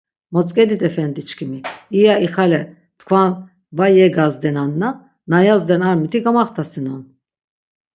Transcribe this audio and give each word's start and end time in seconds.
Motzk̆edit 0.33 0.81
efendiçkimi, 0.89 1.59
iya 1.97 2.15
ixale 2.25 2.61
tkvan 2.99 3.31
va 3.77 3.85
yegazdenanna, 3.99 4.89
na 5.29 5.37
yazden 5.47 5.81
ar 5.89 5.95
miti 6.01 6.19
gamaxtasinon. 6.25 7.03